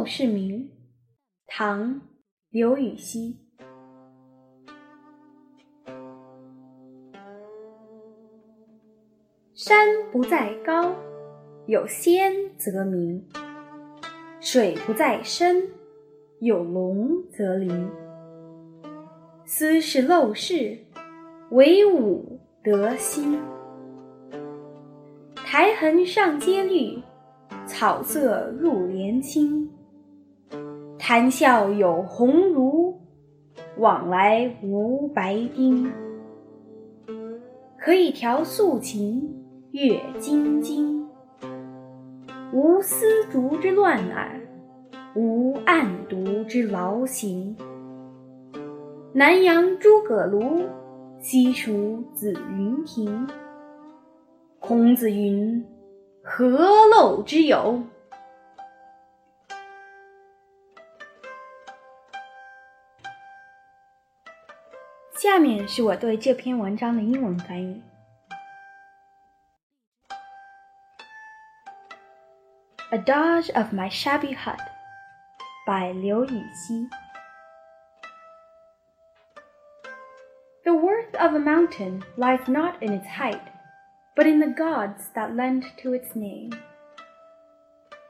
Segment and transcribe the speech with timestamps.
[0.00, 0.58] 陋室铭》
[1.46, 1.96] 唐·
[2.48, 3.36] 刘禹锡。
[9.52, 10.94] 山不在高，
[11.66, 13.20] 有仙则名；
[14.40, 15.68] 水不在深，
[16.38, 17.90] 有龙则灵。
[19.44, 20.78] 斯是陋室，
[21.50, 23.38] 惟吾德馨。
[25.34, 27.02] 苔痕上阶绿，
[27.66, 29.70] 草色入帘青。
[31.10, 33.00] 谈笑有鸿儒，
[33.78, 35.90] 往来无白丁。
[37.76, 39.28] 可以调素琴，
[39.72, 41.08] 阅金经。
[42.52, 44.40] 无丝竹之乱耳，
[45.16, 47.56] 无案牍之劳形。
[49.12, 50.62] 南阳诸葛庐，
[51.18, 53.26] 西蜀子云亭。
[54.60, 55.66] 孔子云
[56.22, 56.46] ：“何
[56.96, 57.82] 陋之有？”
[65.22, 67.82] 下面是我对这篇文章的英文翻译。
[72.90, 74.58] Adage of My Shabby Hut
[75.66, 76.88] by Liu Yuxi.
[80.64, 83.42] The worth of a mountain lies not in its height,
[84.16, 86.52] but in the gods that lend to its name.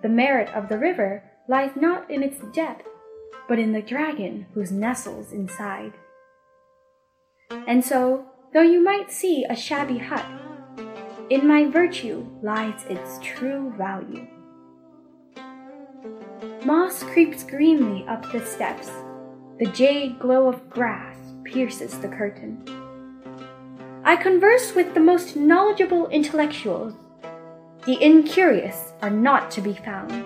[0.00, 2.86] The merit of the river lies not in its depth,
[3.48, 5.92] but in the dragon who nestles inside.
[7.50, 10.24] And so, though you might see a shabby hut,
[11.30, 14.26] in my virtue lies its true value.
[16.64, 18.90] Moss creeps greenly up the steps,
[19.58, 22.62] the jade glow of grass pierces the curtain.
[24.04, 26.94] I converse with the most knowledgeable intellectuals.
[27.86, 30.24] The incurious are not to be found.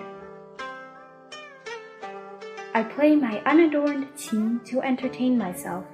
[2.73, 5.85] I play my unadorned qin to entertain myself,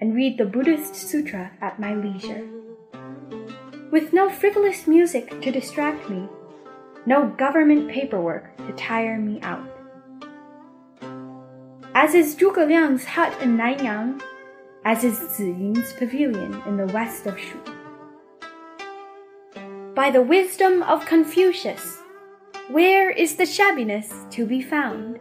[0.00, 2.46] and read the Buddhist sutra at my leisure.
[3.90, 6.28] With no frivolous music to distract me,
[7.06, 9.68] no government paperwork to tire me out.
[11.94, 14.20] As is Zhuge Liang's hut in Nanyang,
[14.84, 17.60] as is Ziyun's pavilion in the west of Shu.
[19.94, 21.98] By the wisdom of Confucius,
[22.70, 25.20] where is the shabbiness to be found?